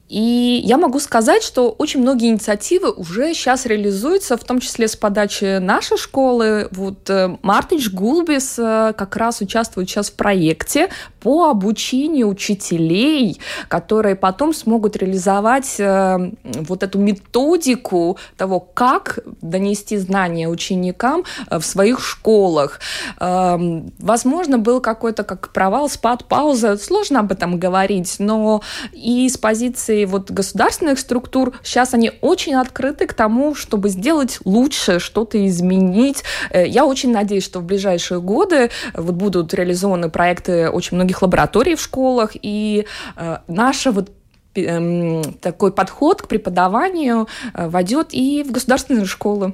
[0.09, 4.97] и я могу сказать, что очень многие инициативы уже сейчас реализуются, в том числе с
[4.97, 6.69] подачи нашей школы.
[6.73, 10.91] Вот э, Мартич Гулбис э, как раз участвует сейчас в проекте
[11.21, 20.49] по обучению учителей, которые потом смогут реализовать э, вот эту методику того, как донести знания
[20.49, 22.79] ученикам в своих школах.
[23.21, 26.77] Эм, возможно, был какой-то как провал, спад, пауза.
[26.77, 28.61] Сложно об этом говорить, но
[28.93, 34.39] и с позиции позиции вот государственных структур сейчас они очень открыты к тому, чтобы сделать
[34.45, 36.25] лучше, что-то изменить.
[36.51, 41.23] Э, я очень надеюсь, что в ближайшие годы э, вот будут реализованы проекты очень многих
[41.23, 44.11] лабораторий в школах, и э, наша вот
[44.55, 49.53] эм, такой подход к преподаванию войдет и в государственные школы.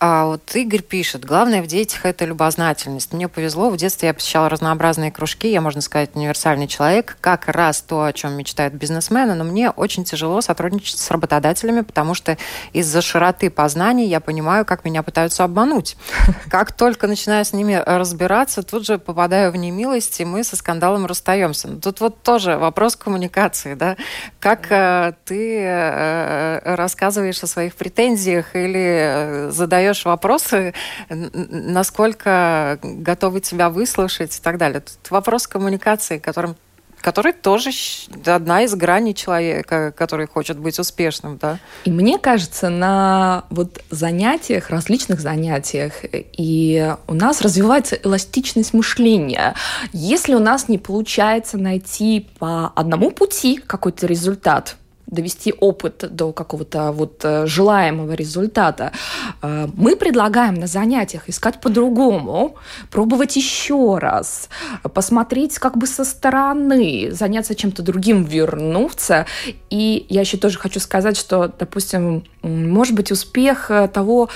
[0.00, 3.12] А вот Игорь пишет, главное в детях это любознательность.
[3.12, 7.80] Мне повезло, в детстве я посещала разнообразные кружки, я, можно сказать, универсальный человек, как раз
[7.80, 12.38] то, о чем мечтают бизнесмены, но мне очень тяжело сотрудничать с работодателями, потому что
[12.72, 15.96] из-за широты познаний я понимаю, как меня пытаются обмануть.
[16.48, 21.06] Как только начинаю с ними разбираться, тут же попадаю в немилость, и мы со скандалом
[21.06, 21.68] расстаемся.
[21.68, 23.96] Тут вот тоже вопрос коммуникации, да?
[24.38, 29.50] Как э, ты э, рассказываешь о своих претензиях или э,
[29.88, 30.74] задаешь вопросы,
[31.08, 34.80] насколько готовы тебя выслушать и так далее.
[34.80, 36.56] Тут вопрос коммуникации, которым
[37.00, 37.70] который тоже
[38.26, 41.60] одна из граней человека, который хочет быть успешным, да.
[41.84, 49.54] И мне кажется, на вот занятиях, различных занятиях, и у нас развивается эластичность мышления.
[49.92, 54.74] Если у нас не получается найти по одному пути какой-то результат,
[55.10, 58.92] довести опыт до какого-то вот э, желаемого результата.
[59.42, 62.56] Э, мы предлагаем на занятиях искать по-другому,
[62.90, 64.48] пробовать еще раз,
[64.94, 69.26] посмотреть как бы со стороны, заняться чем-то другим, вернуться.
[69.70, 74.28] И я еще тоже хочу сказать, что, допустим, может быть, успех э, того,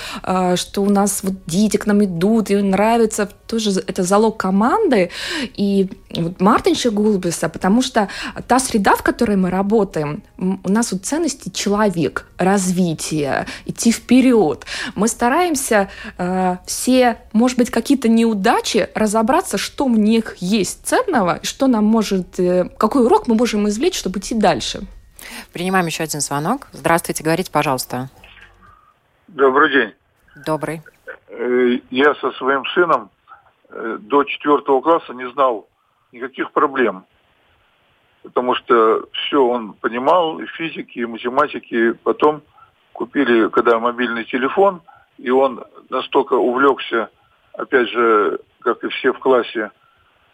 [0.55, 5.11] что у нас вот дети к нам идут, и нравится, тоже это залог команды.
[5.55, 8.07] И вот Мартин Шигулбиса, потому что
[8.47, 10.23] та среда, в которой мы работаем,
[10.63, 14.65] у нас вот ценности человек, развитие, идти вперед.
[14.95, 21.67] Мы стараемся э, все, может быть, какие-то неудачи разобраться, что в них есть ценного, что
[21.67, 24.81] нам может, э, какой урок мы можем извлечь, чтобы идти дальше.
[25.51, 26.67] Принимаем еще один звонок.
[26.71, 28.09] Здравствуйте, говорите, пожалуйста.
[29.27, 29.93] Добрый день.
[30.45, 30.81] Добрый.
[31.27, 33.09] Э, я со своим сыном
[33.69, 35.67] э, до четвертого класса не знал
[36.11, 37.05] никаких проблем.
[38.23, 41.91] Потому что все он понимал, и физики, и математики.
[42.03, 42.41] Потом
[42.93, 44.81] купили, когда мобильный телефон,
[45.17, 47.09] и он настолько увлекся,
[47.53, 49.71] опять же, как и все в классе,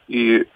[0.08, 0.48] и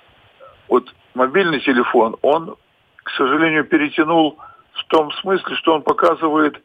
[0.68, 2.56] вот мобильный телефон, он,
[3.04, 4.38] к сожалению, перетянул
[4.74, 6.62] в том смысле, что он показывает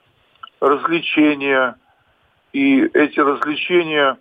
[0.61, 1.77] развлечения,
[2.53, 4.19] и эти развлечения,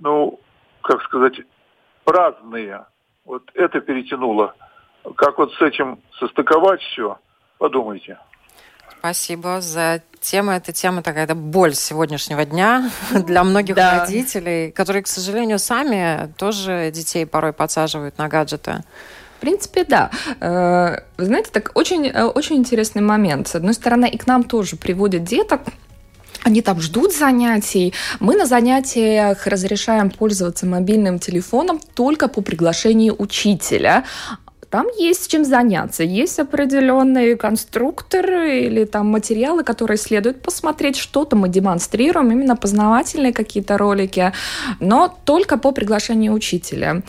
[0.00, 0.40] ну,
[0.82, 1.40] как сказать,
[2.04, 2.86] праздные.
[3.24, 4.54] Вот это перетянуло.
[5.14, 7.18] Как вот с этим состыковать все,
[7.58, 8.18] подумайте.
[8.98, 10.50] Спасибо за тему.
[10.50, 14.00] Эта тема такая, это боль сегодняшнего дня для многих да.
[14.00, 18.82] родителей, которые, к сожалению, сами тоже детей порой подсаживают на гаджеты.
[19.36, 20.10] В принципе, да.
[20.40, 23.48] Э, вы знаете, так очень, э, очень интересный момент.
[23.48, 25.60] С одной стороны, и к нам тоже приводят деток,
[26.42, 27.92] они там ждут занятий.
[28.18, 34.04] Мы на занятиях разрешаем пользоваться мобильным телефоном только по приглашению учителя.
[34.70, 41.48] Там есть чем заняться, есть определенные конструкторы или там материалы, которые следует посмотреть, что-то мы
[41.48, 44.32] демонстрируем, именно познавательные какие-то ролики,
[44.80, 47.02] но только по приглашению учителя.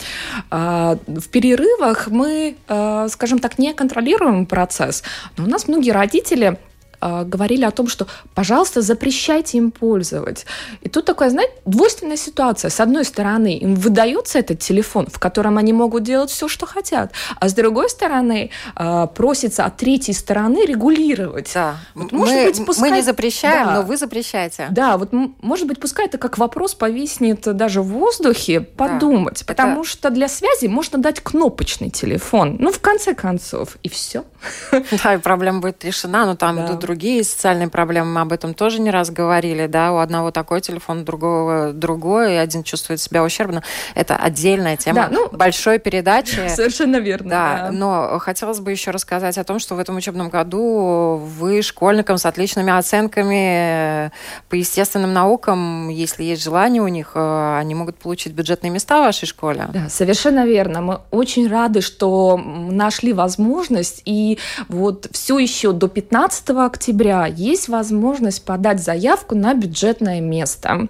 [0.50, 5.02] А, в перерывах мы, а, скажем так, не контролируем процесс,
[5.36, 6.58] но у нас многие родители
[7.00, 10.46] а, говорили о том, что, пожалуйста, запрещайте им пользовать.
[10.82, 12.70] И тут такая, знаете, двойственная ситуация.
[12.70, 17.12] С одной стороны, им выдается этот телефон, в котором они могут делать все, что хотят,
[17.40, 21.50] а с другой стороны, а, просится от третьей стороны регулировать.
[21.54, 21.76] Да.
[21.94, 22.90] Вот, может мы, быть, пускай...
[22.90, 23.74] мы не запрещаем, да.
[23.74, 24.68] но вы запрещаете.
[24.70, 29.54] Да, вот может быть, пускай это как вопрос повиснет даже в воздухе, подумать, да.
[29.54, 29.88] потому это...
[29.90, 32.56] что для связи можно дать кнопочный телефон.
[32.58, 34.24] Ну, в конце концов, и все.
[35.04, 36.66] Да, и проблема будет решена, но там да.
[36.66, 40.62] идут другие социальные проблемы, мы об этом тоже не раз говорили, да, у одного такой
[40.62, 43.62] телефон, у другого другой, и один чувствует себя ущербно.
[43.94, 46.48] Это отдельная тема да, ну, большой передачи.
[46.48, 47.28] Совершенно верно.
[47.28, 51.60] Да, да, но хотелось бы еще рассказать о том, что в этом учебном году вы
[51.60, 54.10] школьникам с отличными оценками
[54.48, 59.04] по естественным наукам, если есть желание у них, э, они могут получить бюджетные места в
[59.04, 59.68] вашей школе.
[59.74, 60.80] Да, совершенно верно.
[60.80, 67.68] Мы очень рады, что нашли возможность, и вот все еще до 15 октября октября есть
[67.68, 70.86] возможность подать заявку на бюджетное место.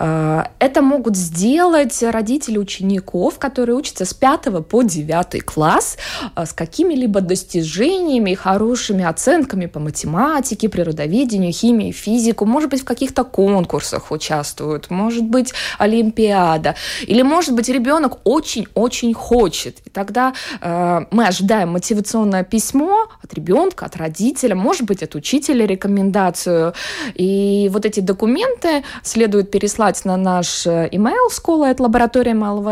[0.00, 5.96] Э, это могут сделать родители учеников, которые учатся с 5 по 9 класс,
[6.34, 12.84] э, с какими-либо достижениями и хорошими оценками по математике, природоведению, химии, физику, может быть, в
[12.84, 19.78] каких-то конкурсах участвуют, может быть, Олимпиада, или, может быть, ребенок очень-очень хочет.
[19.86, 25.66] И тогда э, мы ожидаем мотивационное письмо от ребенка, от родителя, может быть, от учителя
[25.66, 26.72] рекомендацию.
[27.14, 32.66] И вот эти документы следует переслать на наш email школа от лаборатории МЛВ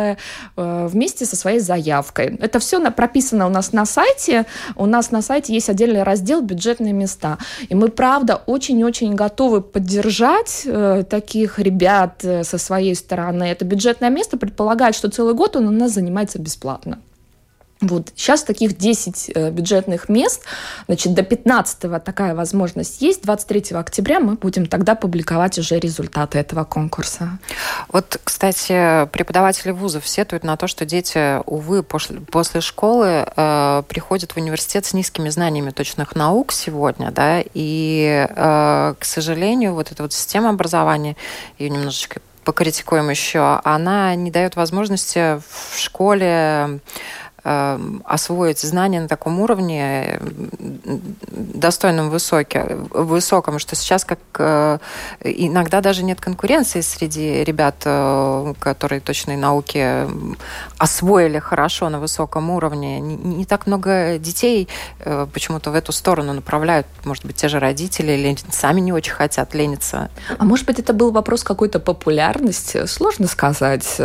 [0.57, 2.36] э, вместе со своей заявкой.
[2.41, 4.47] Это все прописано у нас на сайте.
[4.76, 7.38] У нас на сайте есть отдельный раздел «Бюджетные места».
[7.68, 13.45] И мы, правда, очень-очень готовы поддержать э, таких ребят э, со своей стороны.
[13.45, 16.99] Это бюджетное место предполагает, что целый год он у нас занимается бесплатно.
[17.80, 18.12] Вот.
[18.14, 20.42] Сейчас таких 10 э, бюджетных мест,
[20.86, 23.22] значит, до 15 такая возможность есть.
[23.22, 27.38] 23 октября мы будем тогда публиковать уже результаты этого конкурса.
[27.88, 34.32] Вот, кстати, преподаватели вузов сетуют на то, что дети, увы, после, после школы э, приходят
[34.32, 40.02] в университет с низкими знаниями точных наук сегодня, да, и, э, к сожалению, вот эта
[40.02, 41.16] вот система образования,
[41.58, 46.80] ее немножечко покритикуем еще, она не дает возможности в школе
[47.43, 50.20] освоить знания на таком уровне
[51.61, 54.78] достойном высоке, высоком, что сейчас как э,
[55.22, 60.07] иногда даже нет конкуренции среди ребят, э, которые точные науки
[60.78, 63.01] освоили хорошо на высоком уровне.
[63.01, 64.68] Не, не так много детей
[65.01, 69.12] э, почему-то в эту сторону направляют, может быть, те же родители или сами не очень
[69.12, 70.11] хотят лениться.
[70.38, 72.86] А может быть, это был вопрос какой-то популярности?
[72.86, 74.01] Сложно сказать.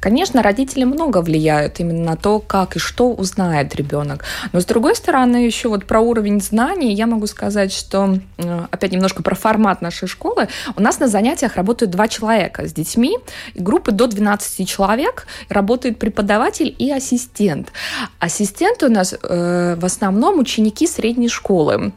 [0.00, 4.24] Конечно, родители много влияют именно на то, как и что узнает ребенок.
[4.52, 8.90] Но с другой стороны, еще вот про уровень знаний я могу сказать, что э, опять
[8.90, 10.48] немножко про формат нашей школы.
[10.74, 13.18] У нас на занятиях работают два человека с детьми,
[13.54, 17.72] группы до 12 человек, работает преподаватель и ассистент.
[18.18, 21.92] Ассистенты у нас э, в основном ученики средней школы.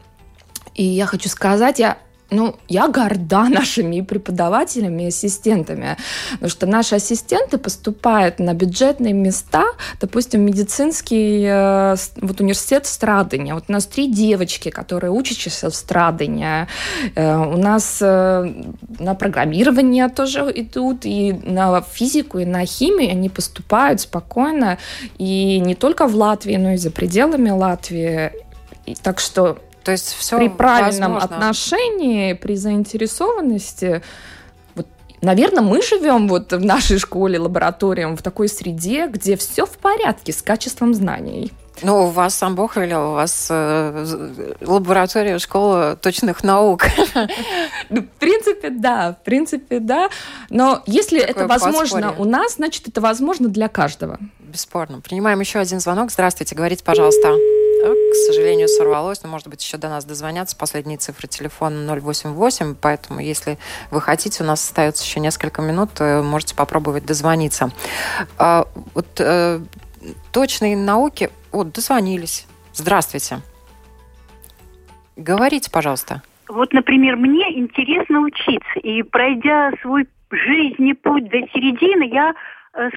[0.76, 1.98] И я хочу сказать, я
[2.34, 5.96] ну, я горда нашими преподавателями и ассистентами,
[6.32, 9.64] потому что наши ассистенты поступают на бюджетные места,
[10.00, 13.54] допустим, медицинский э, вот университет Страдания.
[13.54, 16.68] Вот у нас три девочки, которые учатся в Страдания.
[17.14, 18.54] Э, у нас э,
[18.98, 24.78] на программирование тоже идут, и на физику, и на химию они поступают спокойно,
[25.18, 28.32] и не только в Латвии, но и за пределами Латвии.
[28.86, 31.36] И так что то есть все при правильном возможно.
[31.36, 34.02] отношении, при заинтересованности,
[34.74, 34.86] вот,
[35.20, 40.32] наверное, мы живем вот в нашей школе, лабораториям, в такой среде, где все в порядке
[40.32, 41.52] с качеством знаний.
[41.82, 46.86] Ну, у вас сам Бог велел, у вас э, лаборатория, школа точных наук.
[47.90, 50.08] Ну, в принципе, да, в принципе, да.
[50.48, 52.22] Но если Такое это возможно подспорье.
[52.22, 54.18] у нас, значит, это возможно для каждого.
[54.40, 55.00] Бесспорно.
[55.00, 56.10] Принимаем еще один звонок.
[56.10, 57.34] Здравствуйте, говорите, пожалуйста.
[57.92, 60.56] К сожалению, сорвалось, но, может быть, еще до нас дозвонятся.
[60.56, 63.58] Последние цифры телефона 088, поэтому, если
[63.90, 67.70] вы хотите, у нас остается еще несколько минут, э, можете попробовать дозвониться.
[68.38, 69.60] А, вот э,
[70.32, 71.30] точные науки...
[71.52, 72.46] Вот, дозвонились.
[72.72, 73.40] Здравствуйте.
[75.16, 76.22] Говорите, пожалуйста.
[76.48, 82.34] Вот, например, мне интересно учиться, и пройдя свой жизненный путь до середины, я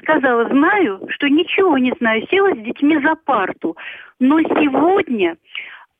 [0.00, 3.76] сказала, знаю, что ничего не знаю, села с детьми за парту.
[4.18, 5.36] Но сегодня,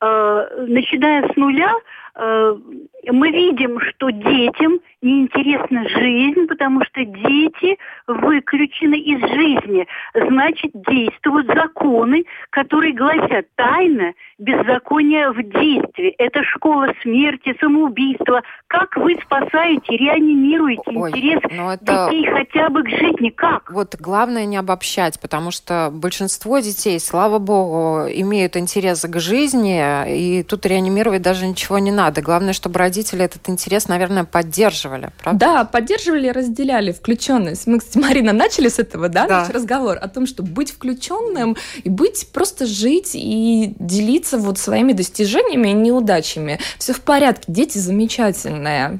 [0.01, 1.79] э, начиная с нуля, э,
[2.19, 9.87] мы видим, что детям неинтересна жизнь, потому что дети выключены из жизни.
[10.14, 16.14] Значит, действуют законы, которые гласят тайна беззакония в действии.
[16.19, 18.43] Это школа смерти, самоубийства.
[18.66, 22.11] Как вы спасаете, реанимируете Ой, интерес ну это...
[22.11, 23.31] детей хотя бы к жизни?
[23.31, 23.71] Как?
[23.71, 30.43] Вот главное не обобщать, потому что большинство детей, слава богу, имеют интерес к жизни, и
[30.43, 32.07] тут реанимировать даже ничего не надо.
[32.16, 35.38] Главное, чтобы родители этот интерес, наверное, поддерживали, правда?
[35.38, 37.66] Да, поддерживали, разделяли включенность.
[37.66, 39.40] Мы, кстати, Марина, начали с этого, да, да.
[39.40, 44.92] наш разговор о том, что быть включенным и быть, просто жить и делиться вот своими
[44.92, 46.59] достижениями и неудачами.
[46.78, 48.98] Все в порядке, дети замечательные.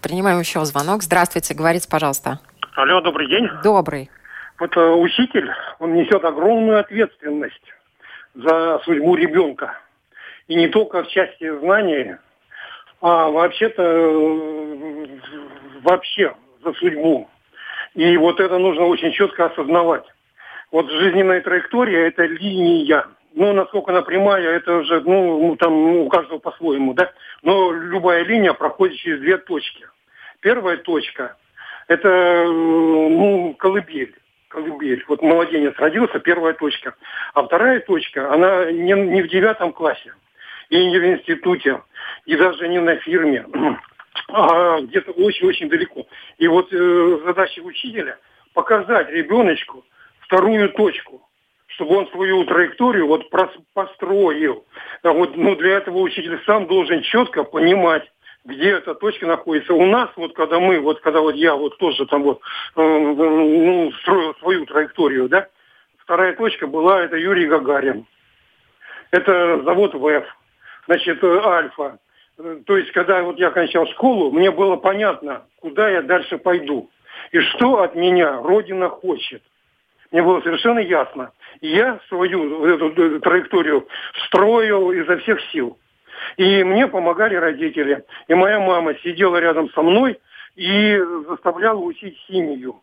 [0.00, 1.02] Принимаем еще звонок.
[1.02, 2.40] Здравствуйте, говорите, пожалуйста.
[2.74, 3.48] Алло, добрый день.
[3.64, 4.10] Добрый.
[4.58, 7.62] Вот э, учитель, он несет огромную ответственность
[8.34, 9.78] за судьбу ребенка.
[10.48, 12.16] И не только в части знаний,
[13.00, 15.06] а вообще-то э,
[15.82, 16.34] вообще
[16.64, 17.28] за судьбу.
[17.94, 20.04] И вот это нужно очень четко осознавать.
[20.70, 23.06] Вот жизненная траектория– это линия.
[23.34, 27.12] Ну, насколько она прямая, это уже, ну, ну там ну, у каждого по-своему, да.
[27.42, 29.86] Но любая линия проходит через две точки.
[30.40, 31.36] Первая точка–
[31.88, 34.14] это, э, ну, колыбель
[34.48, 35.04] колыбель.
[35.08, 36.94] Вот младенец родился, первая точка.
[37.34, 40.14] А вторая точка, она не, не в девятом классе
[40.70, 41.82] и не в институте,
[42.24, 43.46] и даже не на фирме,
[44.28, 46.06] а где-то очень-очень далеко.
[46.38, 48.18] И вот э, задача учителя
[48.54, 49.84] показать ребеночку
[50.20, 51.22] вторую точку,
[51.68, 53.30] чтобы он свою траекторию вот
[53.74, 54.64] построил.
[55.02, 58.10] А вот, ну, для этого учитель сам должен четко понимать,
[58.44, 59.74] где эта точка находится.
[59.74, 62.40] У нас, вот когда мы, вот когда вот я вот тоже там вот
[62.76, 65.48] э, ну, строил свою траекторию, да,
[65.98, 68.06] вторая точка была, это Юрий Гагарин.
[69.10, 70.24] Это завод ВЭФ,
[70.86, 71.98] значит, э, Альфа.
[72.66, 76.90] То есть, когда вот я кончал школу, мне было понятно, куда я дальше пойду.
[77.32, 79.42] И что от меня Родина хочет.
[80.12, 81.32] Мне было совершенно ясно.
[81.60, 83.86] И я свою эту э, траекторию
[84.26, 85.78] строил изо всех сил.
[86.36, 88.04] И мне помогали родители.
[88.28, 90.18] И моя мама сидела рядом со мной
[90.54, 92.76] и заставляла учить химию.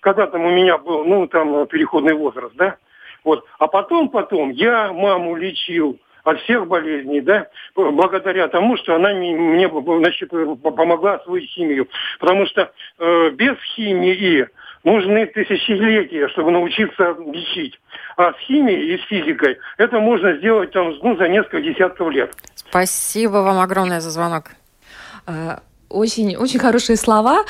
[0.00, 2.76] Когда там у меня был, ну, там, переходный возраст, да?
[3.22, 3.44] Вот.
[3.58, 9.68] А потом, потом я маму лечил, от всех болезней, да, благодаря тому, что она мне
[9.68, 11.88] значит, помогла освоить химию.
[12.18, 14.48] Потому что э, без химии
[14.82, 17.78] нужны тысячелетия, чтобы научиться лечить.
[18.16, 22.32] А с химией и с физикой это можно сделать там, ну, за несколько десятков лет.
[22.54, 24.50] Спасибо вам огромное за звонок.
[25.26, 27.44] А, очень, очень хорошие слова,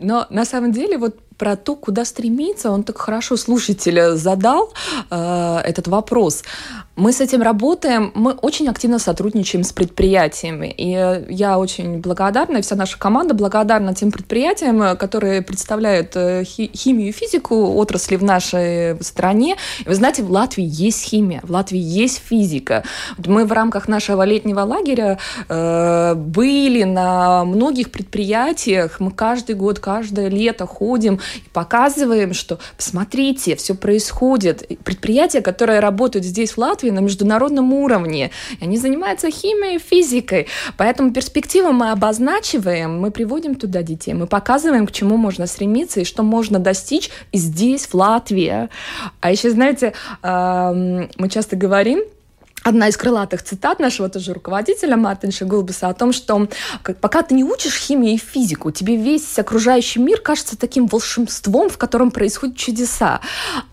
[0.00, 4.72] но на самом деле вот про то, куда стремиться, он так хорошо слушателя задал
[5.10, 6.42] э, этот вопрос.
[6.96, 10.74] Мы с этим работаем, мы очень активно сотрудничаем с предприятиями.
[10.74, 10.92] И
[11.28, 17.74] я очень благодарна, вся наша команда благодарна тем предприятиям, которые представляют э, химию и физику
[17.74, 19.56] отрасли в нашей стране.
[19.84, 22.82] Вы знаете, в Латвии есть химия, в Латвии есть физика.
[23.18, 25.18] Мы в рамках нашего летнего лагеря
[25.50, 33.54] э, были на многих предприятиях, мы каждый год каждое лето ходим и показываем, что посмотрите,
[33.54, 34.66] все происходит.
[34.82, 40.48] Предприятия, которые работают здесь, в Латвии, на международном уровне, они занимаются химией, физикой.
[40.76, 46.04] Поэтому перспективы мы обозначиваем, мы приводим туда детей, мы показываем, к чему можно стремиться и
[46.04, 48.68] что можно достичь здесь, в Латвии.
[49.20, 52.02] А еще, знаете, мы часто говорим,
[52.66, 56.48] одна из крылатых цитат нашего тоже руководителя Мартинша Гулбиса о том, что
[57.00, 61.78] пока ты не учишь химию и физику, тебе весь окружающий мир кажется таким волшебством, в
[61.78, 63.20] котором происходят чудеса.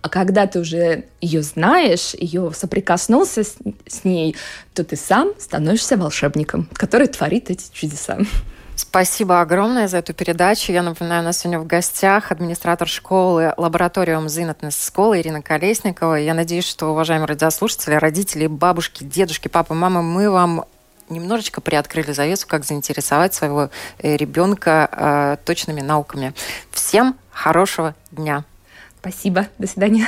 [0.01, 3.55] А когда ты уже ее знаешь, ее соприкоснулся с,
[3.87, 4.35] с ней,
[4.75, 8.19] то ты сам становишься волшебником, который творит эти чудеса.
[8.93, 10.71] Спасибо огромное за эту передачу.
[10.71, 16.13] Я напоминаю, у нас сегодня в гостях администратор школы Лабораториум Зинатнес школы Ирина Колесникова.
[16.13, 20.65] Я надеюсь, что, уважаемые радиослушатели, родители, бабушки, дедушки, папы, мамы, мы вам
[21.09, 26.35] немножечко приоткрыли завесу, как заинтересовать своего э, ребенка э, точными науками.
[26.69, 28.43] Всем хорошего дня.
[28.99, 29.47] Спасибо.
[29.57, 30.07] До свидания.